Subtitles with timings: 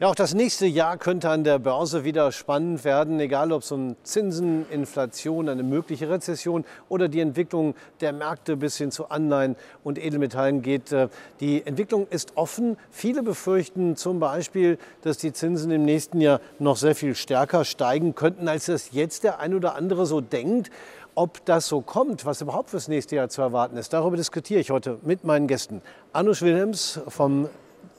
[0.00, 3.72] Ja, auch das nächste Jahr könnte an der Börse wieder spannend werden, egal ob es
[3.72, 9.56] um Zinsen, Inflation, eine mögliche Rezession oder die Entwicklung der Märkte bis hin zu Anleihen
[9.82, 10.92] und Edelmetallen geht.
[10.92, 11.08] Äh,
[11.40, 12.76] die Entwicklung ist offen.
[12.92, 18.14] Viele befürchten zum Beispiel, dass die Zinsen im nächsten Jahr noch sehr viel stärker steigen
[18.14, 20.70] könnten, als das jetzt der ein oder andere so denkt.
[21.16, 24.70] Ob das so kommt, was überhaupt fürs nächste Jahr zu erwarten ist, darüber diskutiere ich
[24.70, 25.82] heute mit meinen Gästen.
[26.12, 27.48] Anush Wilhelms vom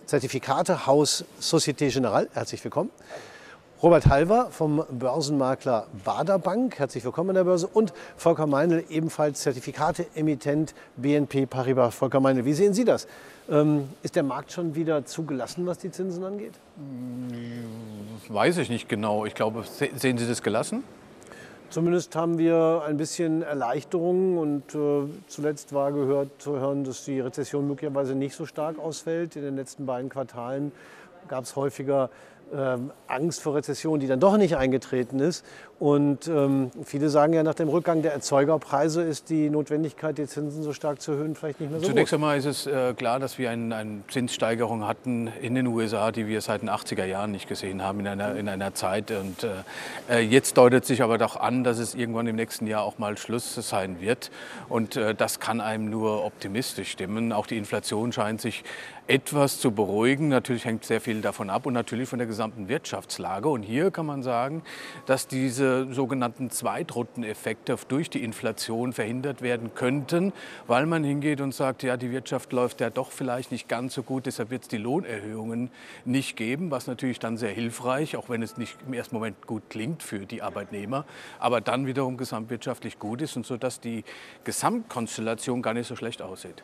[0.10, 2.30] Zertifikatehaus Societe Generale.
[2.34, 2.90] Herzlich willkommen.
[3.84, 6.80] Robert Halver vom Börsenmakler Bader Bank.
[6.80, 7.68] Herzlich willkommen an der Börse.
[7.68, 11.94] Und Volker Meinl, ebenfalls Zertifikate-Emittent BNP Paribas.
[11.94, 13.08] Volker Meinl, wie sehen Sie das?
[13.52, 16.54] Ähm, ist der Markt schon wieder zugelassen, was die Zinsen angeht?
[18.30, 19.28] Weiß ich nicht genau.
[19.28, 19.64] Ich glaube,
[19.96, 20.84] sehen Sie das gelassen?
[21.70, 27.20] Zumindest haben wir ein bisschen Erleichterung und äh, zuletzt war gehört zu hören, dass die
[27.20, 29.36] Rezession möglicherweise nicht so stark ausfällt.
[29.36, 30.72] In den letzten beiden Quartalen
[31.28, 32.10] gab es häufiger
[32.54, 35.46] ähm, Angst vor Rezession, die dann doch nicht eingetreten ist.
[35.80, 40.62] Und ähm, viele sagen ja, nach dem Rückgang der Erzeugerpreise ist die Notwendigkeit, die Zinsen
[40.62, 42.18] so stark zu erhöhen, vielleicht nicht mehr so Zunächst groß.
[42.18, 46.28] einmal ist es äh, klar, dass wir eine ein Zinssteigerung hatten in den USA, die
[46.28, 49.12] wir seit den 80er Jahren nicht gesehen haben in einer, in einer Zeit.
[49.12, 52.84] Und äh, äh, jetzt deutet sich aber doch an, dass es irgendwann im nächsten Jahr
[52.84, 54.32] auch mal Schluss sein wird.
[54.68, 57.32] Und äh, das kann einem nur optimistisch stimmen.
[57.32, 58.66] Auch die Inflation scheint sich
[59.10, 60.28] etwas zu beruhigen.
[60.28, 63.50] Natürlich hängt sehr viel davon ab und natürlich von der gesamten Wirtschaftslage.
[63.50, 64.62] Und hier kann man sagen,
[65.08, 70.32] dass diese sogenannten Zweitrundeneffekte durch die Inflation verhindert werden könnten,
[70.68, 74.04] weil man hingeht und sagt, ja, die Wirtschaft läuft ja doch vielleicht nicht ganz so
[74.04, 75.72] gut, deshalb wird es die Lohnerhöhungen
[76.06, 79.64] nicht geben, was natürlich dann sehr hilfreich, auch wenn es nicht im ersten Moment gut
[79.72, 81.06] klingt für die Arbeitnehmer,
[81.40, 84.04] aber dann wiederum gesamtwirtschaftlich gut ist und so, dass die
[84.44, 86.64] Gesamtkonstellation gar nicht so schlecht aussieht.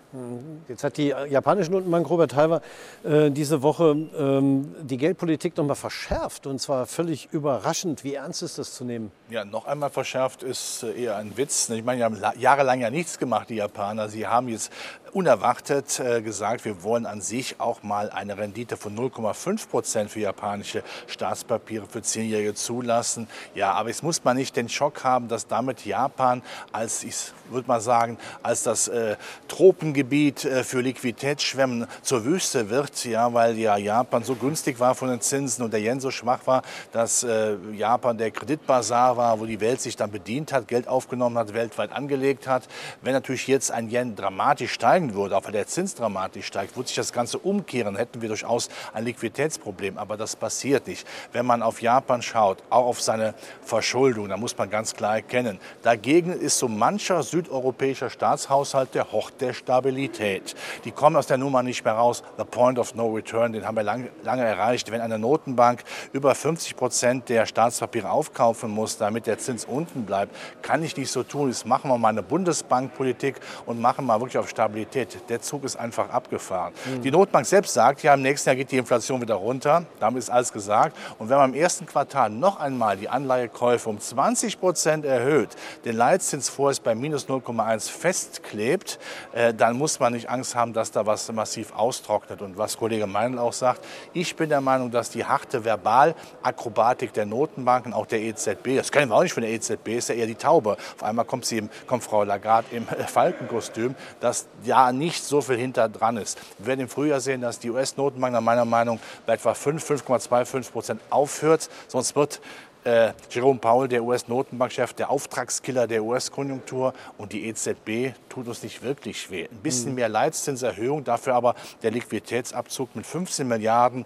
[0.67, 2.61] Jetzt hat die japanische Notenbank Robert Halver
[3.03, 8.03] äh, diese Woche ähm, die Geldpolitik noch mal verschärft und zwar völlig überraschend.
[8.03, 9.11] Wie ernst ist das zu nehmen?
[9.30, 11.69] Ja, noch einmal verschärft ist äh, eher ein Witz.
[11.69, 14.09] Ich meine, die haben jahrelang ja nichts gemacht, die Japaner.
[14.09, 14.72] Sie haben jetzt
[15.16, 20.20] unerwartet äh, gesagt, wir wollen an sich auch mal eine Rendite von 0,5 Prozent für
[20.20, 23.30] japanische Staatspapiere für Zehnjährige zulassen.
[23.56, 26.42] Ja, aber jetzt muss man nicht den Schock haben, dass damit Japan
[26.74, 27.16] als, ich
[27.50, 29.16] würde mal sagen, als das äh,
[29.48, 35.08] Tropengebiet äh, für Liquiditätsschwemmen zur Wüste wird, ja, weil ja Japan so günstig war von
[35.08, 36.62] den Zinsen und der Yen so schwach war,
[36.92, 41.38] dass äh, Japan der Kreditbasar war, wo die Welt sich dann bedient hat, Geld aufgenommen
[41.38, 42.64] hat, weltweit angelegt hat.
[43.02, 46.75] Wenn natürlich jetzt ein Yen dramatisch steigen steigen würde, auch weil der Zins dramatisch steigt,
[46.75, 49.97] würde sich das Ganze umkehren, hätten wir durchaus ein Liquiditätsproblem.
[49.97, 51.07] Aber das passiert nicht.
[51.31, 55.59] Wenn man auf Japan schaut, auch auf seine Verschuldung, da muss man ganz klar erkennen,
[55.83, 60.55] dagegen ist so mancher südeuropäischer Staatshaushalt der Hort der Stabilität.
[60.83, 62.23] Die kommen aus der Nummer nicht mehr raus.
[62.37, 64.91] The point of no return, den haben wir lange, lange erreicht.
[64.91, 65.83] Wenn eine Notenbank
[66.13, 71.11] über 50 Prozent der Staatspapiere aufkaufen muss, damit der Zins unten bleibt, kann ich nicht
[71.11, 71.49] so tun.
[71.49, 73.35] Jetzt machen wir mal eine Bundesbankpolitik
[73.66, 75.29] und machen mal wirklich auf Stabilität Realität.
[75.29, 76.73] Der Zug ist einfach abgefahren.
[76.85, 77.01] Mhm.
[77.01, 79.85] Die Notbank selbst sagt, ja, im nächsten Jahr geht die Inflation wieder runter.
[80.00, 80.95] Damit ist alles gesagt.
[81.19, 85.50] Und wenn man im ersten Quartal noch einmal die Anleihekäufe um 20 Prozent erhöht,
[85.84, 89.00] den Leitzins vorerst bei minus 0,1 festklebt,
[89.34, 92.41] äh, dann muss man nicht Angst haben, dass da was massiv austrocknet.
[92.41, 93.81] Und was Kollege Meinl auch sagt,
[94.13, 99.11] ich bin der Meinung, dass die harte Verbalakrobatik der Notenbanken, auch der EZB, das kennen
[99.11, 100.78] wir auch nicht von der EZB, ist ja eher die Taube.
[100.95, 105.90] Auf einmal kommt, sie, kommt Frau Lagarde im Falkenkostüm, dass ja nicht so viel hinter
[105.90, 106.38] dran ist.
[106.57, 110.72] Wir werden im Frühjahr sehen, dass die US-Notenbank nach meiner Meinung bei etwa 5, 5,25
[110.72, 111.69] Prozent aufhört.
[111.88, 112.41] Sonst wird
[112.85, 118.84] äh, Jerome Powell, der US-Notenbankchef, der Auftragskiller der US-Konjunktur und die EZB tut uns nicht
[118.84, 119.47] wirklich weh.
[119.51, 119.96] Ein bisschen mhm.
[119.96, 124.06] mehr Leitzinserhöhung, dafür aber der Liquiditätsabzug mit 15 Milliarden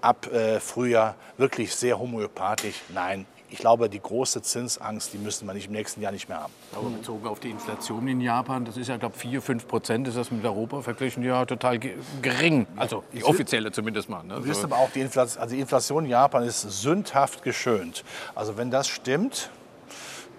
[0.00, 2.82] ab äh, Frühjahr wirklich sehr homöopathisch.
[2.92, 6.40] Nein, ich glaube, die große Zinsangst, die müssen wir nicht im nächsten Jahr nicht mehr
[6.40, 6.52] haben.
[6.74, 10.08] Aber bezogen auf die Inflation in Japan, das ist ja, glaube ich, 4, 5 Prozent,
[10.08, 12.66] ist das mit Europa verglichen ja total gering.
[12.74, 14.24] Also die offizielle zumindest mal.
[14.24, 14.34] Ne?
[14.34, 18.02] Du wirst aber auch, die Inflation, also die Inflation in Japan ist sündhaft geschönt.
[18.34, 19.50] Also wenn das stimmt,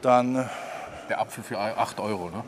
[0.02, 0.50] dann
[1.10, 2.44] der Apfel für 8 Euro, ne?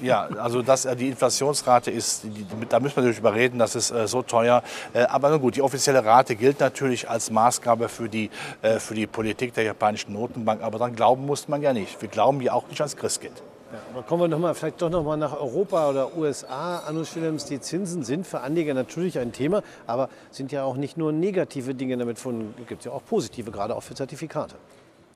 [0.00, 3.74] Äh, ja, also das, äh, die Inflationsrate ist, die, da müssen wir natürlich überreden, das
[3.74, 4.62] ist äh, so teuer.
[4.92, 8.30] Äh, aber nun gut, die offizielle Rate gilt natürlich als Maßgabe für die,
[8.62, 10.62] äh, für die Politik der japanischen Notenbank.
[10.62, 12.00] Aber dann glauben muss man ja nicht.
[12.00, 13.42] Wir glauben ja auch nicht ans Christkind.
[13.72, 16.80] Ja, aber kommen wir noch mal, vielleicht doch noch mal nach Europa oder USA.
[16.80, 20.98] Anus Willems, die Zinsen sind für Anleger natürlich ein Thema, aber sind ja auch nicht
[20.98, 24.56] nur negative Dinge damit von, gibt es ja auch positive, gerade auch für Zertifikate.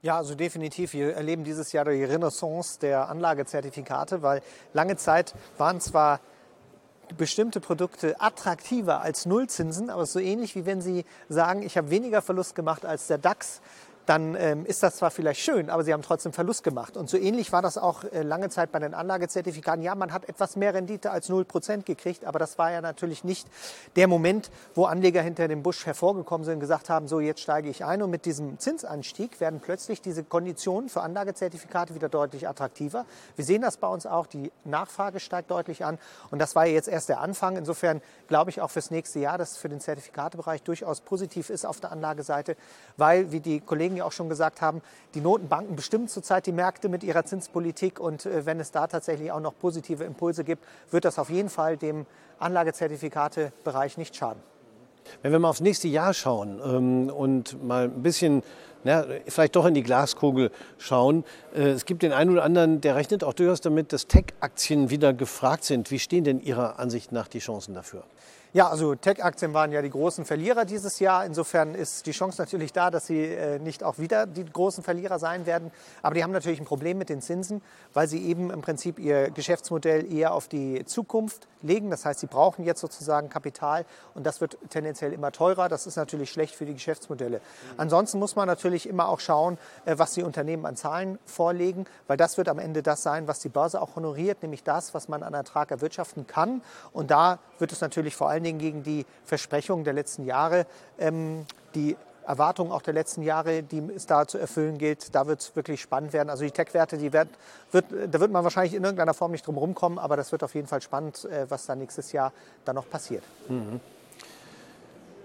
[0.06, 0.92] Ja, also definitiv.
[0.92, 4.40] Wir erleben dieses Jahr die Renaissance der Anlagezertifikate, weil
[4.72, 6.20] lange Zeit waren zwar
[7.16, 12.22] bestimmte Produkte attraktiver als Nullzinsen, aber so ähnlich wie wenn Sie sagen, ich habe weniger
[12.22, 13.60] Verlust gemacht als der DAX,
[14.06, 16.96] dann ähm, ist das zwar vielleicht schön, aber sie haben trotzdem Verlust gemacht.
[16.96, 19.82] Und so ähnlich war das auch äh, lange Zeit bei den Anlagezertifikaten.
[19.82, 23.48] Ja, man hat etwas mehr Rendite als 0% gekriegt, aber das war ja natürlich nicht
[23.96, 27.68] der Moment, wo Anleger hinter dem Busch hervorgekommen sind und gesagt haben, so jetzt steige
[27.68, 28.00] ich ein.
[28.00, 33.06] Und mit diesem Zinsanstieg werden plötzlich diese Konditionen für Anlagezertifikate wieder deutlich attraktiver.
[33.34, 35.98] Wir sehen das bei uns auch, die Nachfrage steigt deutlich an.
[36.30, 37.56] Und das war ja jetzt erst der Anfang.
[37.56, 41.66] Insofern glaube ich auch fürs nächste Jahr, dass es für den Zertifikatebereich durchaus positiv ist
[41.66, 42.56] auf der Anlageseite,
[42.96, 44.82] weil, wie die Kollegen ja auch schon gesagt haben,
[45.14, 49.32] die Notenbanken bestimmen zurzeit die Märkte mit ihrer Zinspolitik und äh, wenn es da tatsächlich
[49.32, 52.06] auch noch positive Impulse gibt, wird das auf jeden Fall dem
[52.38, 54.42] Anlagezertifikatebereich nicht schaden.
[55.22, 58.42] Wenn wir mal aufs nächste Jahr schauen ähm, und mal ein bisschen
[58.86, 61.24] na, vielleicht doch in die Glaskugel schauen.
[61.54, 65.12] Äh, es gibt den einen oder anderen, der rechnet auch durchaus damit, dass Tech-Aktien wieder
[65.12, 65.90] gefragt sind.
[65.90, 68.04] Wie stehen denn Ihrer Ansicht nach die Chancen dafür?
[68.56, 71.26] Ja, also Tech-Aktien waren ja die großen Verlierer dieses Jahr.
[71.26, 75.18] Insofern ist die Chance natürlich da, dass sie äh, nicht auch wieder die großen Verlierer
[75.18, 75.70] sein werden.
[76.00, 77.60] Aber die haben natürlich ein Problem mit den Zinsen,
[77.92, 81.90] weil sie eben im Prinzip ihr Geschäftsmodell eher auf die Zukunft legen.
[81.90, 85.68] Das heißt, sie brauchen jetzt sozusagen Kapital und das wird tendenziell immer teurer.
[85.68, 87.42] Das ist natürlich schlecht für die Geschäftsmodelle.
[87.76, 92.16] Ansonsten muss man natürlich immer auch schauen, äh, was die Unternehmen an Zahlen vorlegen, weil
[92.16, 95.22] das wird am Ende das sein, was die Börse auch honoriert, nämlich das, was man
[95.22, 96.62] an Ertrag erwirtschaften kann.
[96.94, 100.66] Und da wird es natürlich vor allen Dingen gegen die Versprechungen der letzten Jahre,
[100.98, 101.44] ähm,
[101.74, 101.96] die
[102.26, 105.80] Erwartungen auch der letzten Jahre, die es da zu erfüllen gilt, da wird es wirklich
[105.80, 106.28] spannend werden.
[106.30, 107.28] Also die Tech-Werte, die wird,
[107.70, 110.54] wird, da wird man wahrscheinlich in irgendeiner Form nicht drum rumkommen, aber das wird auf
[110.54, 112.32] jeden Fall spannend, äh, was da nächstes Jahr
[112.64, 113.22] dann noch passiert.
[113.48, 113.80] Mhm.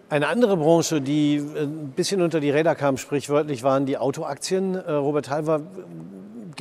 [0.09, 4.75] Eine andere Branche, die äh, ein bisschen unter die Räder kam, sprichwörtlich, waren die Autoaktien.
[4.75, 5.61] Äh, Robert Halver,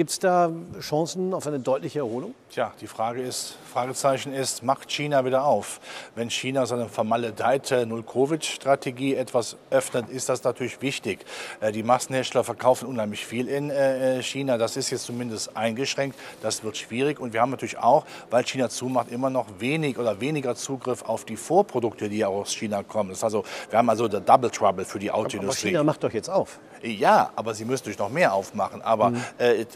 [0.01, 0.51] Gibt es da
[0.81, 2.35] Chancen auf eine deutliche Erholung?
[2.49, 5.79] Tja, die Frage ist, Fragezeichen ist, macht China wieder auf?
[6.15, 11.27] Wenn China seine vermaledeite Null-Covid-Strategie etwas öffnet, ist das natürlich wichtig.
[11.61, 14.57] Äh, die Massenhersteller verkaufen unheimlich viel in äh, äh, China.
[14.57, 16.19] Das ist jetzt zumindest eingeschränkt.
[16.41, 17.21] Das wird schwierig.
[17.21, 21.27] Und wir haben natürlich auch, weil China zumacht, immer noch wenig oder weniger Zugriff auf
[21.27, 23.15] die Vorprodukte, die aus China kommen.
[23.21, 25.69] Also, wir haben also der Double Trouble für die Autoindustrie.
[25.69, 26.59] Aber China macht doch jetzt auf.
[26.83, 28.81] Ja, aber sie müssen natürlich noch mehr aufmachen.
[28.81, 29.23] Aber mhm.
[29.37, 29.67] äh,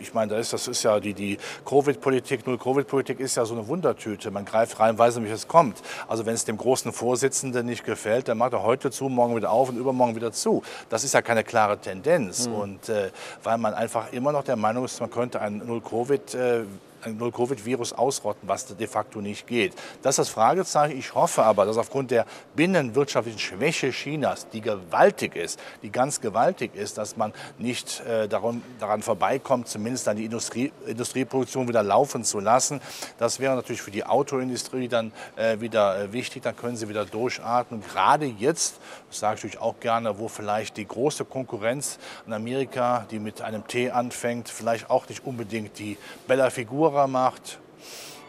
[0.00, 3.66] ich meine, das ist, das ist ja die, die Covid-Politik, Null-Covid-Politik ist ja so eine
[3.66, 4.30] Wundertüte.
[4.30, 5.82] Man greift rein, weiß nicht, wie es kommt.
[6.06, 9.50] Also wenn es dem großen Vorsitzenden nicht gefällt, dann macht er heute zu, morgen wieder
[9.50, 10.62] auf und übermorgen wieder zu.
[10.88, 12.48] Das ist ja keine klare Tendenz.
[12.48, 12.54] Mhm.
[12.54, 13.10] Und äh,
[13.42, 16.64] weil man einfach immer noch der Meinung ist, man könnte ein Null-Covid äh,
[17.06, 19.74] Null-Covid-Virus ausrotten, was de facto nicht geht.
[20.02, 20.98] Das ist das Fragezeichen.
[20.98, 26.74] Ich hoffe aber, dass aufgrund der binnenwirtschaftlichen Schwäche Chinas, die gewaltig ist, die ganz gewaltig
[26.74, 32.24] ist, dass man nicht äh, daran, daran vorbeikommt, zumindest dann die Industrie, Industrieproduktion wieder laufen
[32.24, 32.80] zu lassen.
[33.18, 36.42] Das wäre natürlich für die Autoindustrie dann äh, wieder äh, wichtig.
[36.42, 37.82] Dann können sie wieder durchatmen.
[37.82, 38.76] Gerade jetzt,
[39.08, 43.42] das sage ich natürlich auch gerne, wo vielleicht die große Konkurrenz in Amerika, die mit
[43.42, 45.96] einem T anfängt, vielleicht auch nicht unbedingt die
[46.26, 47.58] Bella-Figur Tourer macht,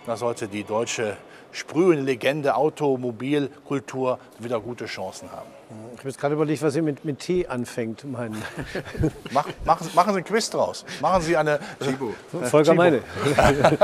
[0.06, 1.15] da sollte die deutsche
[1.53, 5.50] sprühende Legende Automobilkultur wieder gute Chancen haben.
[5.94, 8.41] Ich habe jetzt gerade überlegt, was Sie mit, mit T anfängt, meinen.
[9.31, 10.83] Mach, machen, machen Sie einen Quiz draus.
[11.00, 11.59] Machen Sie eine.
[11.79, 12.15] Chibo.
[12.44, 13.01] Volker Meine.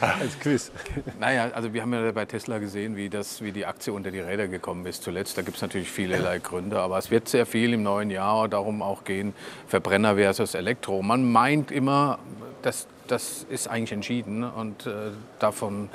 [0.00, 0.72] Als Quiz.
[1.20, 4.20] Naja, also wir haben ja bei Tesla gesehen, wie, das, wie die Aktie unter die
[4.20, 5.36] Räder gekommen ist zuletzt.
[5.36, 8.82] Da gibt es natürlich vielerlei Gründe, aber es wird sehr viel im neuen Jahr darum
[8.82, 9.34] auch gehen,
[9.66, 11.02] Verbrenner versus Elektro.
[11.02, 12.18] Man meint immer,
[12.62, 15.88] dass das ist eigentlich entschieden und äh, davon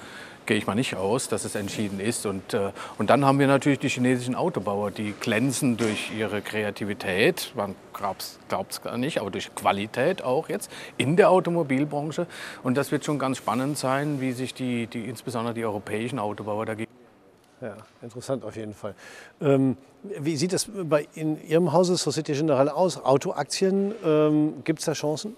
[0.46, 2.26] gehe ich mal nicht aus, dass es entschieden ist.
[2.26, 7.54] Und, äh, und dann haben wir natürlich die chinesischen Autobauer, die glänzen durch ihre Kreativität,
[7.56, 12.28] man glaubt es gar nicht, aber durch Qualität auch jetzt in der Automobilbranche.
[12.64, 16.66] Und das wird schon ganz spannend sein, wie sich die, die insbesondere die europäischen Autobauer
[16.66, 16.92] dagegen
[17.62, 18.96] ja, interessant auf jeden Fall.
[19.40, 22.98] Ähm, wie sieht es bei in Ihrem Hause Societe Generale aus?
[22.98, 25.36] Autoaktien, ähm, gibt es da Chancen?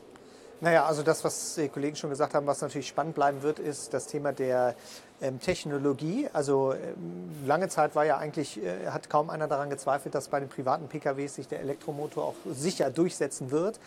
[0.63, 3.93] Naja, also das, was die Kollegen schon gesagt haben, was natürlich spannend bleiben wird, ist
[3.93, 4.75] das Thema der
[5.21, 6.29] ähm, Technologie.
[6.31, 10.39] Also ähm, lange Zeit war ja eigentlich, äh, hat kaum einer daran gezweifelt, dass bei
[10.39, 13.77] den privaten PKWs sich der Elektromotor auch sicher durchsetzen wird.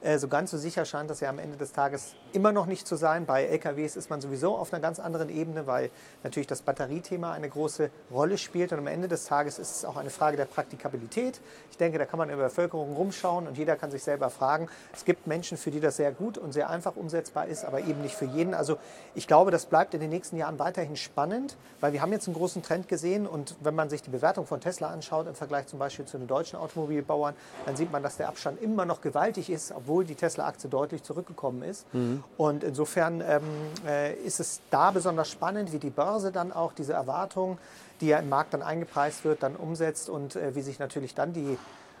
[0.00, 2.86] Äh, so ganz so sicher scheint das ja am Ende des Tages immer noch nicht
[2.86, 3.26] zu sein.
[3.26, 5.90] Bei LKWs ist man sowieso auf einer ganz anderen Ebene, weil
[6.22, 8.72] natürlich das Batteriethema eine große Rolle spielt.
[8.72, 11.40] Und am Ende des Tages ist es auch eine Frage der Praktikabilität.
[11.70, 14.68] Ich denke, da kann man in der Bevölkerung rumschauen und jeder kann sich selber fragen.
[14.92, 18.02] Es gibt Menschen, für die das sehr gut und sehr einfach umsetzbar ist, aber eben
[18.02, 18.54] nicht für jeden.
[18.54, 18.78] Also
[19.14, 22.36] ich glaube, das bleibt in den nächsten Jahren weiterhin spannend, weil wir haben jetzt einen
[22.36, 25.78] großen Trend gesehen und wenn man sich die Bewertung von Tesla anschaut im Vergleich zum
[25.78, 27.34] Beispiel zu den deutschen Automobilbauern,
[27.64, 31.62] dann sieht man, dass der Abstand immer noch gewaltig ist, obwohl die Tesla-Aktie deutlich zurückgekommen
[31.62, 31.92] ist.
[31.94, 32.24] Mhm.
[32.36, 33.42] Und insofern ähm,
[33.86, 37.58] äh, ist es da besonders spannend, wie die Börse dann auch diese Erwartung,
[38.00, 41.32] die ja im Markt dann eingepreist wird, dann umsetzt und äh, wie sich natürlich dann
[41.32, 41.56] die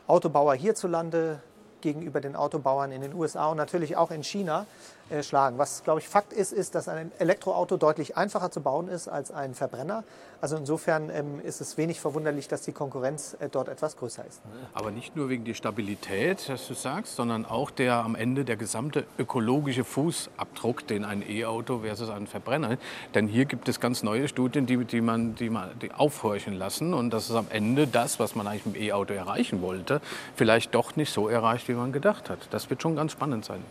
[0.08, 1.40] Autobauer hierzulande
[1.80, 4.66] gegenüber den Autobauern in den USA und natürlich auch in China
[5.08, 5.58] äh, schlagen.
[5.58, 9.30] Was, glaube ich, Fakt ist, ist, dass ein Elektroauto deutlich einfacher zu bauen ist als
[9.30, 10.02] ein Verbrenner.
[10.40, 14.42] Also insofern ähm, ist es wenig verwunderlich, dass die Konkurrenz äh, dort etwas größer ist.
[14.74, 18.56] Aber nicht nur wegen der Stabilität, was du sagst, sondern auch der am Ende der
[18.56, 22.76] gesamte ökologische Fußabdruck, den ein E-Auto versus ein Verbrenner.
[23.14, 26.94] Denn hier gibt es ganz neue Studien, die, die man, die man die aufhorchen lassen.
[26.94, 30.00] Und das ist am Ende das, was man eigentlich mit dem E-Auto erreichen wollte,
[30.34, 32.40] vielleicht doch nicht so erreicht, wie man gedacht hat.
[32.50, 33.62] Das wird schon ganz spannend sein.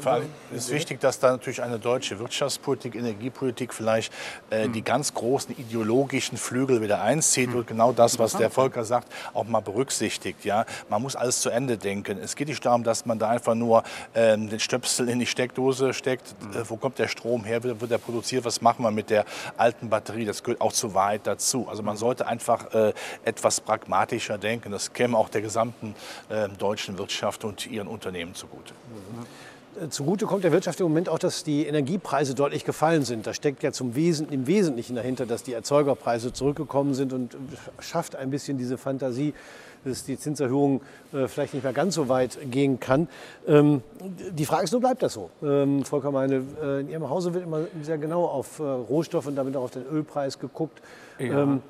[0.00, 4.12] Vor allem ist wichtig, dass da natürlich eine deutsche Wirtschaftspolitik, Energiepolitik vielleicht
[4.50, 9.12] äh, die ganz großen ideologischen Flügel wieder einzieht und genau das, was der Volker sagt,
[9.34, 10.44] auch mal berücksichtigt.
[10.44, 10.64] Ja?
[10.88, 12.18] Man muss alles zu Ende denken.
[12.18, 13.82] Es geht nicht darum, dass man da einfach nur
[14.14, 16.34] ähm, den Stöpsel in die Steckdose steckt.
[16.54, 17.62] Äh, wo kommt der Strom her?
[17.62, 18.44] Wird, wird er produziert?
[18.44, 19.24] Was machen wir mit der
[19.56, 20.24] alten Batterie?
[20.24, 21.66] Das gehört auch zu weit dazu.
[21.68, 22.92] Also man sollte einfach äh,
[23.24, 24.72] etwas pragmatischer denken.
[24.72, 25.94] Das käme auch der gesamten
[26.28, 28.72] äh, deutschen Wirtschaft und ihren Unternehmen zugute.
[28.72, 29.26] Mhm.
[29.88, 33.26] Zugute kommt der Wirtschaft im Moment auch, dass die Energiepreise deutlich gefallen sind.
[33.26, 37.36] Da steckt ja zum Wesen, im Wesentlichen dahinter, dass die Erzeugerpreise zurückgekommen sind und
[37.80, 39.32] schafft ein bisschen diese Fantasie,
[39.84, 40.80] dass die Zinserhöhung
[41.12, 43.08] äh, vielleicht nicht mehr ganz so weit gehen kann.
[43.46, 43.82] Ähm,
[44.30, 45.30] die Frage ist nur, bleibt das so?
[45.42, 49.36] Ähm, Volker Meine, äh, in Ihrem Hause wird immer sehr genau auf äh, Rohstoffe und
[49.36, 50.80] damit auch auf den Ölpreis geguckt.
[51.18, 51.42] Ja.
[51.42, 51.62] Ähm,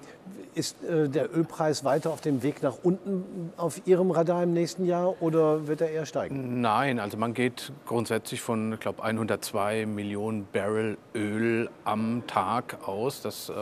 [0.54, 4.84] ist äh, der Ölpreis weiter auf dem Weg nach unten auf Ihrem Radar im nächsten
[4.84, 6.60] Jahr oder wird er eher steigen?
[6.60, 13.22] Nein, also man geht grundsätzlich von, ich glaube, 102 Millionen Barrel Öl am Tag aus,
[13.22, 13.52] dass äh,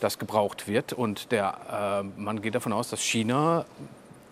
[0.00, 0.92] das gebraucht wird.
[0.92, 3.64] Und der, äh, man geht davon aus, dass China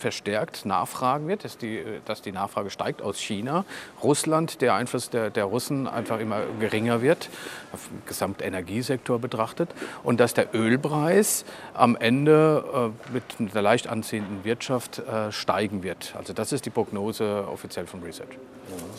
[0.05, 3.65] verstärkt nachfragen wird, dass die, dass die Nachfrage steigt aus China.
[4.03, 7.31] Russland, der Einfluss der, der Russen einfach immer geringer wird,
[7.73, 9.71] auf den Gesamtenergiesektor betrachtet.
[10.03, 16.13] Und dass der Ölpreis am Ende äh, mit einer leicht anziehenden Wirtschaft äh, steigen wird.
[16.19, 18.37] Also das ist die Prognose offiziell vom Research.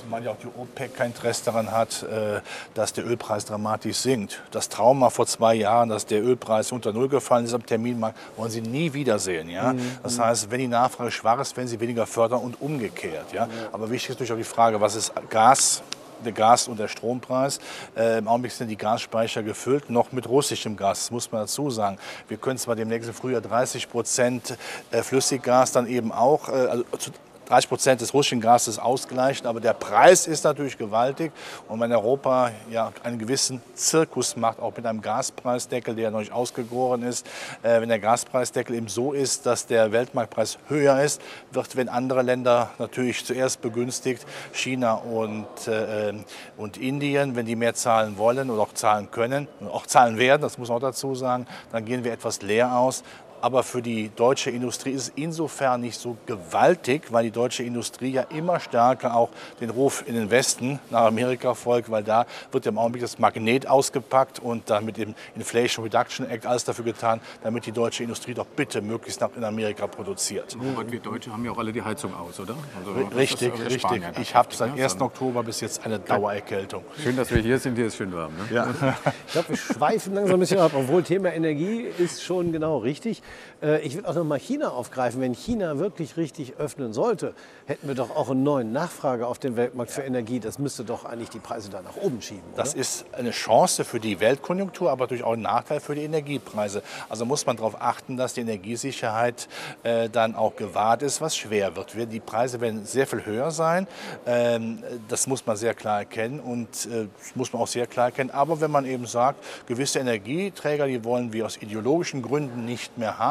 [0.01, 2.41] Zumal ja auch die OPEC kein Interesse daran hat, äh,
[2.73, 4.41] dass der Ölpreis dramatisch sinkt.
[4.51, 8.51] Das Trauma vor zwei Jahren, dass der Ölpreis unter Null gefallen ist am Terminmarkt, wollen
[8.51, 9.49] sie nie wiedersehen.
[9.49, 9.73] Ja?
[9.73, 9.81] Mhm.
[10.03, 13.33] Das heißt, wenn die Nachfrage schwach ist, werden sie weniger fördern und umgekehrt.
[13.33, 13.47] Ja?
[13.71, 15.83] Aber wichtig ist natürlich auch die Frage, was ist Gas?
[16.23, 17.59] der Gas- und der Strompreis.
[17.95, 21.69] Äh, Im Augenblick sind die Gasspeicher gefüllt, noch mit russischem Gas, das muss man dazu
[21.69, 21.97] sagen.
[22.27, 24.57] Wir können zwar demnächst im Frühjahr 30 Prozent
[24.91, 27.11] äh, Flüssiggas dann eben auch, äh, also
[27.45, 29.47] 30 Prozent des russischen Gases ausgleichen.
[29.47, 31.31] Aber der Preis ist natürlich gewaltig.
[31.67, 36.31] Und wenn Europa ja einen gewissen Zirkus macht, auch mit einem Gaspreisdeckel, der noch nicht
[36.31, 37.25] ausgegoren ist,
[37.63, 41.21] äh, wenn der Gaspreisdeckel eben so ist, dass der Weltmarktpreis höher ist,
[41.51, 46.13] wird, wenn andere Länder natürlich zuerst begünstigt, China und, äh,
[46.57, 50.57] und Indien, wenn die mehr zahlen wollen oder auch zahlen können, auch zahlen werden, das
[50.57, 53.03] muss man auch dazu sagen, dann gehen wir etwas leer aus.
[53.45, 58.09] Aber für die deutsche Industrie ist es insofern nicht so gewaltig, weil die deutsche Industrie
[58.09, 59.29] ja immer stärker auch
[59.61, 63.67] den Ruf in den Westen nach Amerika folgt, weil da wird im Augenblick das Magnet
[63.67, 68.33] ausgepackt und dann mit dem Inflation Reduction Act alles dafür getan, damit die deutsche Industrie
[68.33, 70.55] doch bitte möglichst nach in Amerika produziert.
[70.55, 72.55] Und wir Deutsche haben ja auch alle die Heizung aus, oder?
[72.79, 73.81] Also richtig, richtig.
[73.83, 74.99] Spanier, ich habe seit 1.
[75.01, 76.83] Oktober bis jetzt eine Dauererkältung.
[76.97, 77.75] Schön, dass wir hier sind.
[77.75, 78.33] Hier ist schön warm.
[78.49, 78.55] Ne?
[78.55, 78.67] Ja.
[79.27, 83.21] Ich glaube, wir schweifen langsam ein bisschen ab, obwohl Thema Energie ist schon genau richtig.
[83.61, 85.21] Äh, ich will auch noch mal China aufgreifen.
[85.21, 87.33] Wenn China wirklich richtig öffnen sollte,
[87.65, 90.39] hätten wir doch auch einen neuen Nachfrage auf dem Weltmarkt für Energie.
[90.39, 92.43] Das müsste doch eigentlich die Preise da nach oben schieben.
[92.53, 92.63] Oder?
[92.63, 96.83] Das ist eine Chance für die Weltkonjunktur, aber natürlich auch ein Nachteil für die Energiepreise.
[97.09, 99.47] Also muss man darauf achten, dass die Energiesicherheit
[99.83, 101.93] äh, dann auch gewahrt ist, was schwer wird.
[101.95, 103.87] Die Preise werden sehr viel höher sein.
[104.25, 108.07] Ähm, das muss man sehr klar erkennen und äh, das muss man auch sehr klar
[108.07, 108.31] erkennen.
[108.31, 113.17] Aber wenn man eben sagt, gewisse Energieträger, die wollen wir aus ideologischen Gründen nicht mehr
[113.17, 113.24] haben,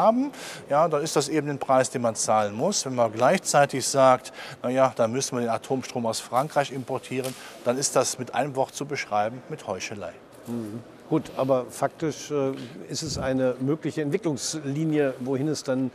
[0.68, 2.84] ja, dann ist das eben ein Preis, den man zahlen muss.
[2.84, 4.32] Wenn man gleichzeitig sagt,
[4.62, 7.34] naja, dann müssen wir den Atomstrom aus Frankreich importieren,
[7.64, 10.12] dann ist das mit einem Wort zu beschreiben, mit Heuchelei.
[10.46, 10.82] Mhm.
[11.10, 12.52] Gut, aber faktisch äh,
[12.88, 15.90] ist es eine mögliche Entwicklungslinie, wohin es dann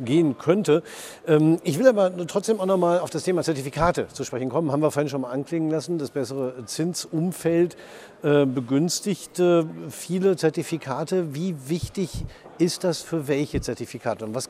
[0.00, 0.82] gehen könnte.
[1.26, 4.72] Ähm, ich will aber trotzdem auch noch mal auf das Thema Zertifikate zu sprechen kommen.
[4.72, 5.98] Haben wir vorhin schon mal anklingen lassen.
[5.98, 7.76] Das bessere Zinsumfeld
[8.22, 9.42] äh, begünstigt
[9.90, 11.34] viele Zertifikate.
[11.34, 12.24] Wie wichtig
[12.58, 14.48] ist das für welche Zertifikate und was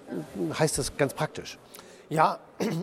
[0.56, 1.58] heißt das ganz praktisch?
[2.08, 2.38] Ja,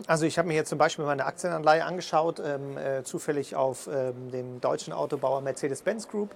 [0.06, 4.30] also ich habe mir jetzt zum Beispiel meine Aktienanleihe angeschaut, ähm, äh, zufällig auf ähm,
[4.30, 6.34] den deutschen Autobauer Mercedes-Benz Group.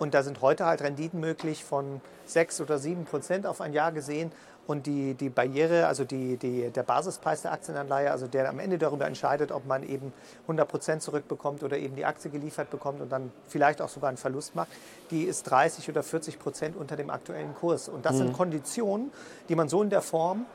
[0.00, 3.92] Und da sind heute halt Renditen möglich von 6 oder 7 Prozent auf ein Jahr
[3.92, 4.32] gesehen.
[4.66, 8.78] Und die, die Barriere, also die, die, der Basispreis der Aktienanleihe, also der am Ende
[8.78, 13.12] darüber entscheidet, ob man eben 100 Prozent zurückbekommt oder eben die Aktie geliefert bekommt und
[13.12, 14.68] dann vielleicht auch sogar einen Verlust macht,
[15.10, 17.90] die ist 30 oder 40 Prozent unter dem aktuellen Kurs.
[17.90, 18.18] Und das mhm.
[18.18, 19.12] sind Konditionen,
[19.50, 20.46] die man so in der Form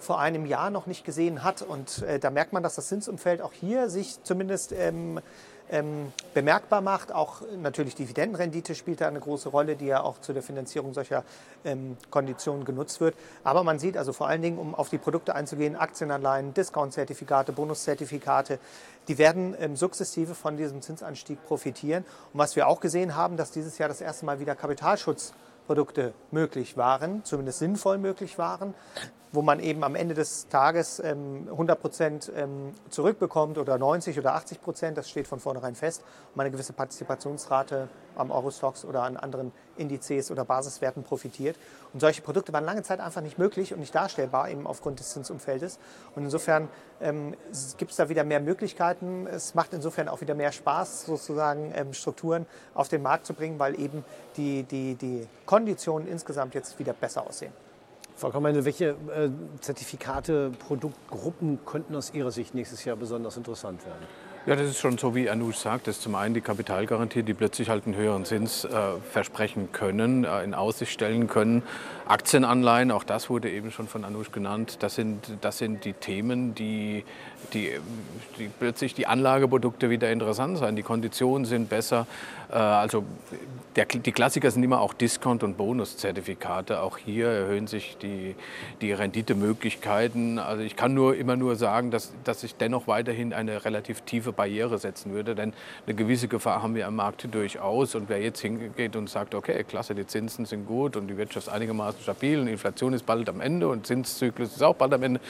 [0.00, 1.62] vor einem Jahr noch nicht gesehen hat.
[1.62, 5.20] Und äh, da merkt man, dass das Zinsumfeld auch hier sich zumindest ähm,
[5.70, 7.12] ähm, bemerkbar macht.
[7.12, 11.24] Auch natürlich Dividendenrendite spielt da eine große Rolle, die ja auch zu der Finanzierung solcher
[11.64, 13.14] ähm, Konditionen genutzt wird.
[13.44, 18.58] Aber man sieht also vor allen Dingen, um auf die Produkte einzugehen, Aktienanleihen, Discount-Zertifikate, Bonuszertifikate,
[19.08, 22.04] die werden ähm, sukzessive von diesem Zinsanstieg profitieren.
[22.32, 25.32] Und was wir auch gesehen haben, dass dieses Jahr das erste Mal wieder Kapitalschutz
[25.66, 28.74] Produkte möglich waren, zumindest sinnvoll möglich waren,
[29.32, 34.34] wo man eben am Ende des Tages 100 ähm, Prozent ähm, zurückbekommt oder 90 oder
[34.34, 36.02] 80 Prozent, das steht von vornherein fest,
[36.34, 41.56] und eine gewisse Partizipationsrate am Eurostox oder an anderen Indizes oder Basiswerten profitiert.
[41.92, 45.10] Und solche Produkte waren lange Zeit einfach nicht möglich und nicht darstellbar, eben aufgrund des
[45.10, 45.78] Zinsumfeldes.
[46.16, 46.68] Und insofern
[47.00, 47.34] ähm,
[47.76, 49.26] gibt es da wieder mehr Möglichkeiten.
[49.26, 53.58] Es macht insofern auch wieder mehr Spaß, sozusagen ähm, Strukturen auf den Markt zu bringen,
[53.58, 54.04] weil eben
[54.36, 57.52] die, die, die Konditionen insgesamt jetzt wieder besser aussehen.
[58.18, 64.04] Frau Kammeine, welche äh, Zertifikate, Produktgruppen könnten aus Ihrer Sicht nächstes Jahr besonders interessant werden?
[64.44, 65.86] Ja, das ist schon so, wie Anush sagt.
[65.86, 68.70] Das ist zum einen die Kapitalgarantie, die plötzlich halt einen höheren Zins äh,
[69.12, 71.62] versprechen können, äh, in Aussicht stellen können.
[72.06, 74.78] Aktienanleihen, auch das wurde eben schon von Anush genannt.
[74.80, 77.04] Das sind, das sind die Themen, die,
[77.52, 77.72] die,
[78.38, 80.74] die plötzlich die Anlageprodukte wieder interessant sein.
[80.74, 82.08] Die Konditionen sind besser.
[82.50, 83.04] Äh, also
[83.76, 86.80] der, die Klassiker sind immer auch Discount- und Bonuszertifikate.
[86.80, 88.34] Auch hier erhöhen sich die,
[88.80, 90.38] die Renditemöglichkeiten.
[90.38, 94.32] Also ich kann nur immer nur sagen, dass, dass ich dennoch weiterhin eine relativ tiefe
[94.32, 95.52] Barriere setzen würde, denn
[95.86, 97.94] eine gewisse Gefahr haben wir am Markt durchaus.
[97.94, 101.46] Und wer jetzt hingeht und sagt, okay, klasse, die Zinsen sind gut und die Wirtschaft
[101.46, 105.02] ist einigermaßen stabil und Inflation ist bald am Ende und Zinszyklus ist auch bald am
[105.02, 105.20] Ende,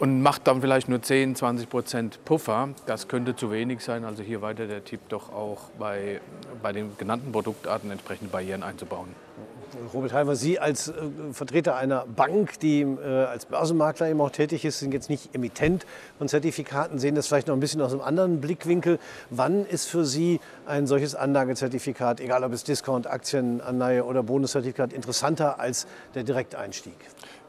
[0.00, 2.70] und macht dann vielleicht nur 10, 20 Prozent Puffer.
[2.86, 4.04] Das könnte zu wenig sein.
[4.04, 6.20] Also hier weiter der Tipp doch auch bei,
[6.62, 9.08] bei den genannten Produktarten entsprechende Barrieren einzubauen.
[9.94, 10.92] Robert Halver, Sie als äh,
[11.32, 15.86] Vertreter einer Bank, die äh, als Börsenmakler eben auch tätig ist, sind jetzt nicht Emittent
[16.18, 18.98] von Zertifikaten, sehen das vielleicht noch ein bisschen aus einem anderen Blickwinkel.
[19.30, 25.60] Wann ist für Sie ein solches Anlagezertifikat, egal ob es Discount, Aktienanleihe oder Bonuszertifikat, interessanter
[25.60, 26.96] als der Direkteinstieg?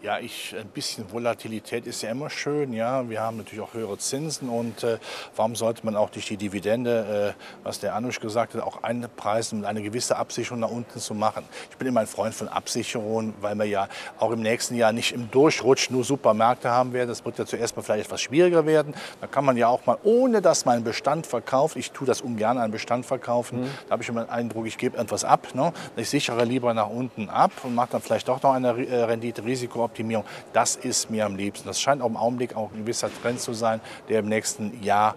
[0.04, 2.74] Ja, ich, ein bisschen Volatilität ist ja immer schön.
[2.74, 4.98] Ja, wir haben natürlich auch höhere Zinsen und äh,
[5.36, 9.60] warum sollte man auch durch die Dividende, äh, was der Anusch gesagt hat, auch einpreisen,
[9.60, 11.44] um eine gewisse Absicherung nach unten zu machen?
[11.70, 15.12] Ich bin immer ein Freund von Absicherungen, weil wir ja auch im nächsten Jahr nicht
[15.12, 17.10] im Durchrutsch nur Supermärkte haben werden.
[17.10, 18.96] Das wird ja zuerst mal vielleicht etwas schwieriger werden.
[19.20, 22.22] Da kann man ja auch mal, ohne dass man einen Bestand verkauft, ich tue das
[22.22, 23.70] ungern, einen Bestand verkaufen, mhm.
[23.88, 25.50] da habe ich immer den Eindruck, ich gebe etwas ab.
[25.54, 25.72] Ne?
[25.96, 29.90] Ich sichere lieber nach unten ab und mache dann vielleicht doch noch eine äh, Rendite-Risiko
[29.91, 30.23] Optimierung,
[30.54, 31.67] das ist mir am liebsten.
[31.67, 35.15] Das scheint auch im Augenblick auch ein gewisser Trend zu sein, der im nächsten Jahr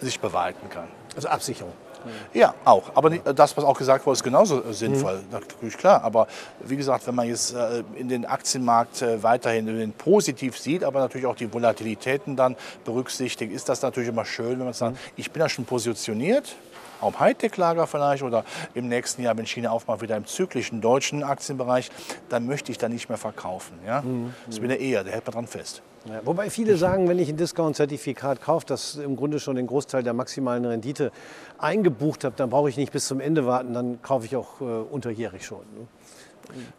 [0.00, 0.88] sich bewahrheiten kann.
[1.14, 1.72] Also Absicherung.
[2.34, 2.90] Ja, auch.
[2.94, 5.16] Aber das, was auch gesagt wurde, ist genauso äh, sinnvoll.
[5.16, 5.30] Mhm.
[5.30, 6.02] Natürlich klar.
[6.04, 6.26] Aber
[6.60, 11.26] wie gesagt, wenn man jetzt äh, in den Aktienmarkt äh, weiterhin positiv sieht, aber natürlich
[11.26, 15.40] auch die Volatilitäten dann berücksichtigt, ist das natürlich immer schön, wenn man sagt, ich bin
[15.40, 16.56] ja schon positioniert
[17.00, 21.90] auf Hightech-Lager vielleicht oder im nächsten Jahr, wenn China aufmacht, wieder im zyklischen deutschen Aktienbereich,
[22.28, 23.78] dann möchte ich da nicht mehr verkaufen.
[23.86, 24.02] Ja?
[24.02, 24.34] Mhm.
[24.46, 25.82] Das bin eher, da hält man dran fest.
[26.06, 30.02] Ja, wobei viele sagen, wenn ich ein Discount-Zertifikat kaufe, das im Grunde schon den Großteil
[30.02, 31.10] der maximalen Rendite
[31.56, 34.64] eingebucht habe, dann brauche ich nicht bis zum Ende warten, dann kaufe ich auch äh,
[34.64, 35.60] unterjährig schon.
[35.60, 35.86] Ne?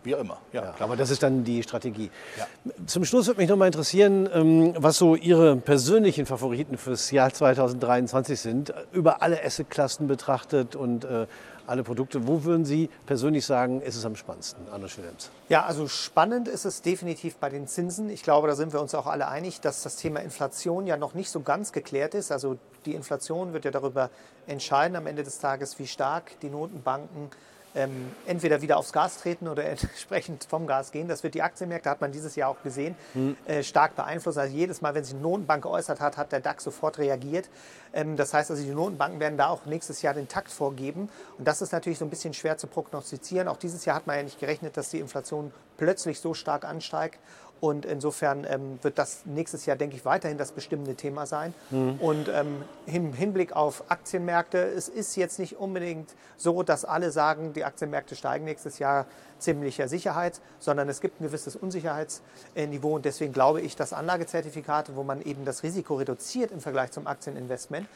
[0.03, 0.37] Wie auch immer.
[0.53, 2.09] Ja, ja aber das ist dann die Strategie.
[2.37, 2.47] Ja.
[2.85, 7.31] Zum Schluss würde mich noch mal interessieren, ähm, was so Ihre persönlichen Favoriten fürs Jahr
[7.31, 11.27] 2023 sind, über alle Assetklassen betrachtet und äh,
[11.67, 12.27] alle Produkte.
[12.27, 15.29] Wo würden Sie persönlich sagen, ist es am spannendsten, Anna Schwillems?
[15.49, 18.09] Ja, also spannend ist es definitiv bei den Zinsen.
[18.09, 21.13] Ich glaube, da sind wir uns auch alle einig, dass das Thema Inflation ja noch
[21.13, 22.31] nicht so ganz geklärt ist.
[22.31, 24.09] Also die Inflation wird ja darüber
[24.47, 27.29] entscheiden am Ende des Tages, wie stark die Notenbanken
[27.75, 31.07] ähm, entweder wieder aufs Gas treten oder entsprechend vom Gas gehen.
[31.07, 33.37] Das wird die Aktienmärkte, hat man dieses Jahr auch gesehen, mhm.
[33.45, 34.37] äh, stark beeinflusst.
[34.37, 37.49] Also jedes Mal, wenn sich eine Notenbank geäußert hat, hat der DAX sofort reagiert.
[37.93, 41.09] Ähm, das heißt also, die Notenbanken werden da auch nächstes Jahr den Takt vorgeben.
[41.37, 43.47] Und das ist natürlich so ein bisschen schwer zu prognostizieren.
[43.47, 47.19] Auch dieses Jahr hat man ja nicht gerechnet, dass die Inflation plötzlich so stark ansteigt.
[47.61, 51.53] Und insofern ähm, wird das nächstes Jahr, denke ich, weiterhin das bestimmende Thema sein.
[51.71, 51.95] Mhm.
[51.99, 57.53] Und ähm, im Hinblick auf Aktienmärkte, es ist jetzt nicht unbedingt so, dass alle sagen,
[57.53, 59.05] die Aktienmärkte steigen nächstes Jahr.
[59.37, 62.95] ziemlicher Sicherheit, sondern es gibt ein gewisses Unsicherheitsniveau.
[62.95, 67.05] Und deswegen glaube ich, dass Anlagezertifikate, wo man eben das Risiko reduziert im Vergleich zum
[67.05, 67.87] Aktieninvestment,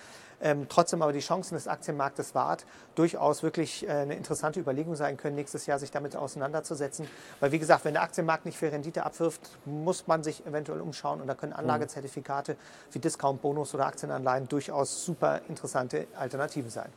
[0.41, 5.17] ähm, trotzdem aber die Chancen des Aktienmarktes wahrt, durchaus wirklich äh, eine interessante Überlegung sein
[5.17, 7.07] können, nächstes Jahr sich damit auseinanderzusetzen.
[7.39, 11.21] Weil wie gesagt, wenn der Aktienmarkt nicht für Rendite abwirft, muss man sich eventuell umschauen
[11.21, 12.55] und da können Anlagezertifikate
[12.91, 16.89] wie Discount, Bonus oder Aktienanleihen durchaus super interessante Alternativen sein.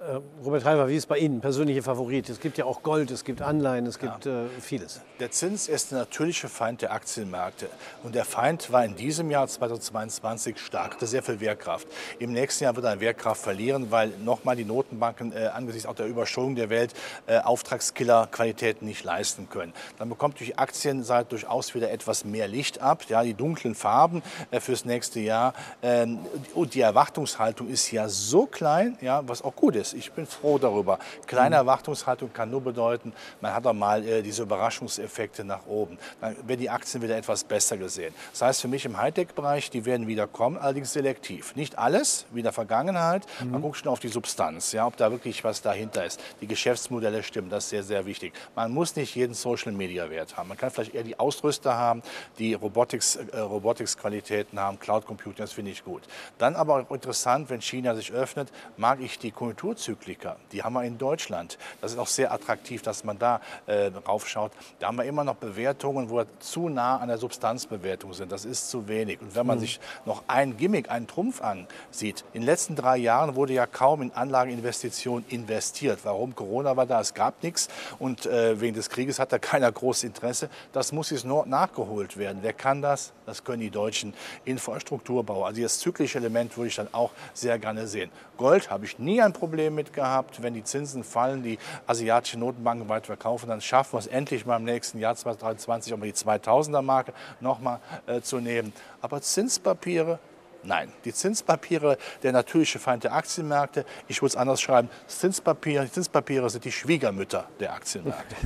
[0.00, 2.30] Äh, Robert Reifer, wie ist bei Ihnen persönliche Favorit?
[2.30, 4.46] Es gibt ja auch Gold, es gibt Anleihen, es gibt ja.
[4.46, 5.02] äh, vieles.
[5.18, 7.68] Der Zins ist der natürliche Feind der Aktienmärkte.
[8.02, 11.86] Und der Feind war in diesem Jahr 2022 stark, hatte sehr viel Wehrkraft.
[12.18, 16.06] Im nächsten Jahr wird er Wehrkraft verlieren, weil nochmal die Notenbanken äh, angesichts auch der
[16.06, 16.94] Überschuldung der Welt
[17.26, 19.74] äh, Auftragskiller-Qualitäten nicht leisten können.
[19.98, 23.04] Dann bekommt die Aktienseite durchaus wieder etwas mehr Licht ab.
[23.10, 25.52] Ja, die dunklen Farben äh, fürs nächste Jahr.
[25.82, 26.20] Ähm,
[26.54, 29.98] und die Erwartungshaltung ist ja so klein, ja, was auch gut ist ist.
[29.98, 30.98] Ich bin froh darüber.
[31.26, 31.60] Kleine mhm.
[31.60, 35.98] Erwartungshaltung kann nur bedeuten, man hat auch mal äh, diese Überraschungseffekte nach oben.
[36.20, 38.14] Dann werden die Aktien wieder etwas besser gesehen.
[38.32, 41.54] Das heißt für mich im Hightech-Bereich, die werden wieder kommen, allerdings selektiv.
[41.56, 43.26] Nicht alles, wie in der Vergangenheit.
[43.42, 43.50] Mhm.
[43.52, 46.20] Man guckt schon auf die Substanz, ja, ob da wirklich was dahinter ist.
[46.40, 48.32] Die Geschäftsmodelle stimmen, das ist sehr, sehr wichtig.
[48.54, 50.48] Man muss nicht jeden Social-Media-Wert haben.
[50.48, 52.02] Man kann vielleicht eher die Ausrüster haben,
[52.38, 56.02] die Robotics, äh, Robotics-Qualitäten haben, Cloud Computing, das finde ich gut.
[56.38, 60.74] Dann aber auch interessant, wenn China sich öffnet, mag ich die Konjunktur Konjunkturzyklika, die haben
[60.74, 61.58] wir in Deutschland.
[61.80, 64.52] Das ist auch sehr attraktiv, dass man da äh, raufschaut.
[64.78, 68.30] Da haben wir immer noch Bewertungen, wo wir zu nah an der Substanzbewertung sind.
[68.32, 69.20] Das ist zu wenig.
[69.20, 69.62] Und wenn man mhm.
[69.62, 74.02] sich noch ein Gimmick, einen Trumpf ansieht, in den letzten drei Jahren wurde ja kaum
[74.02, 76.00] in Anlageninvestitionen investiert.
[76.02, 76.34] Warum?
[76.34, 80.04] Corona war da, es gab nichts und äh, wegen des Krieges hat da keiner großes
[80.04, 80.50] Interesse.
[80.72, 82.40] Das muss jetzt nur nachgeholt werden.
[82.42, 83.12] Wer kann das?
[83.26, 84.14] Das können die deutschen
[84.44, 85.46] Infrastrukturbauer.
[85.46, 88.10] Also das zyklische Element würde ich dann auch sehr gerne sehen.
[88.36, 90.42] Gold habe ich nie ein Problem Problem mit gehabt.
[90.42, 94.56] Wenn die Zinsen fallen, die asiatischen Notenbanken weit verkaufen, dann schaffen wir es endlich mal
[94.56, 98.72] im nächsten Jahr 2023 um die 2000er Marke nochmal äh, zu nehmen.
[99.00, 100.18] Aber Zinspapiere
[100.62, 106.50] Nein, die Zinspapiere, der natürliche Feind der Aktienmärkte, ich würde es anders schreiben, Zinspapiere, Zinspapiere
[106.50, 108.36] sind die Schwiegermütter der Aktienmärkte.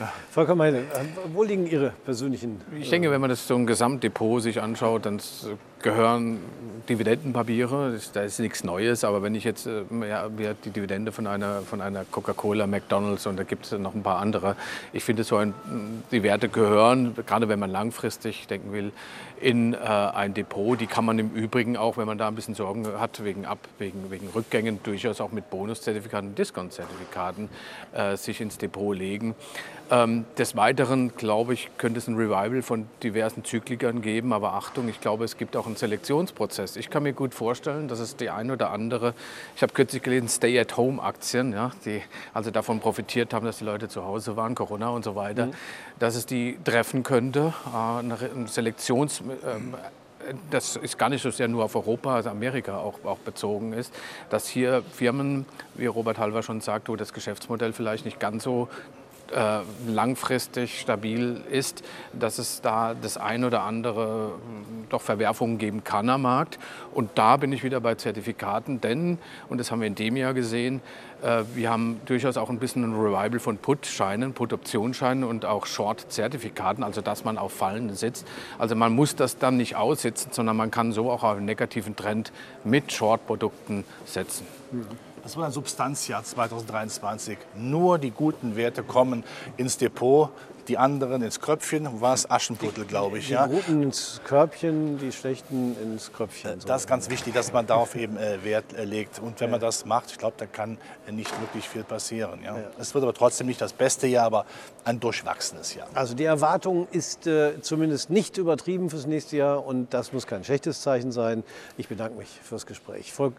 [0.00, 0.12] ja.
[0.32, 0.82] Volker Meine,
[1.32, 2.60] wo liegen Ihre persönlichen...
[2.76, 5.20] Ich denke, wenn man das so ein Gesamtdepot sich anschaut, dann
[5.82, 6.38] gehören
[6.88, 11.62] Dividendenpapiere, da ist nichts Neues, aber wenn ich jetzt äh, ja, die Dividende von einer,
[11.62, 14.56] von einer Coca-Cola, McDonalds und da gibt es noch ein paar andere,
[14.92, 15.54] ich finde so ein,
[16.10, 18.92] die Werte gehören, gerade wenn man langfristig denken will,
[19.40, 20.78] in äh, ein Depot.
[20.80, 23.58] Die kann man im Übrigen auch, wenn man da ein bisschen Sorgen hat, wegen, Ab,
[23.78, 27.48] wegen, wegen Rückgängen, durchaus auch mit Bonuszertifikaten, Discount-Zertifikaten
[27.92, 29.34] äh, sich ins Depot legen.
[29.92, 34.32] Ähm, des Weiteren, glaube ich, könnte es ein Revival von diversen Zyklikern geben.
[34.32, 36.76] Aber Achtung, ich glaube, es gibt auch einen Selektionsprozess.
[36.76, 39.14] Ich kann mir gut vorstellen, dass es die ein oder andere,
[39.56, 44.04] ich habe kürzlich gelesen, Stay-at-Home-Aktien, ja, die also davon profitiert haben, dass die Leute zu
[44.04, 45.54] Hause waren, Corona und so weiter, mhm.
[45.98, 47.52] dass es die treffen könnte.
[47.74, 49.22] Äh, eine Selektions...
[49.44, 49.74] Ähm,
[50.50, 53.92] das ist gar nicht so sehr nur auf Europa, also Amerika auch, auch bezogen ist,
[54.28, 58.68] dass hier Firmen, wie Robert Halver schon sagt, wo das Geschäftsmodell vielleicht nicht ganz so
[59.34, 65.84] äh, langfristig stabil ist, dass es da das ein oder andere hm, doch Verwerfungen geben
[65.84, 66.58] kann am Markt.
[66.92, 70.34] Und da bin ich wieder bei Zertifikaten, denn, und das haben wir in dem Jahr
[70.34, 70.80] gesehen,
[71.22, 76.82] äh, wir haben durchaus auch ein bisschen ein Revival von Put-Scheinen, Put-Optionsscheinen und auch Short-Zertifikaten,
[76.82, 78.26] also dass man auf Fallen sitzt.
[78.58, 81.96] Also man muss das dann nicht aussitzen, sondern man kann so auch auf einen negativen
[81.96, 82.32] Trend
[82.64, 84.46] mit Short-Produkten setzen.
[84.72, 85.09] Mhm.
[85.22, 87.38] Das war ein Substanzjahr 2023.
[87.56, 89.24] Nur die guten Werte kommen
[89.56, 90.30] ins Depot,
[90.68, 92.00] die anderen ins Kröpfchen.
[92.00, 93.26] War es Aschenputtel, glaube ich.
[93.26, 93.46] Die, ja.
[93.46, 96.52] guten ins Körbchen, die schlechten ins Kröpfchen.
[96.52, 99.18] Äh, das ist ganz wichtig, dass man darauf eben äh, Wert äh, legt.
[99.18, 99.52] Und wenn ja.
[99.52, 102.40] man das macht, ich glaube, da kann äh, nicht wirklich viel passieren.
[102.44, 102.56] Ja.
[102.78, 104.46] Es wird aber trotzdem nicht das beste Jahr, aber
[104.84, 105.88] ein durchwachsenes Jahr.
[105.94, 110.44] Also die Erwartung ist äh, zumindest nicht übertrieben fürs nächste Jahr und das muss kein
[110.44, 111.44] schlechtes Zeichen sein.
[111.76, 113.12] Ich bedanke mich fürs Gespräch.
[113.12, 113.34] Volk,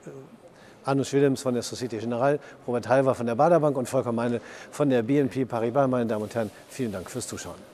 [0.85, 4.41] Arnus Willems von der Societe Generale, Robert Halver von der Baderbank und Volker Meine
[4.71, 5.87] von der BNP Paribas.
[5.87, 7.70] Meine Damen und Herren, vielen Dank fürs Zuschauen.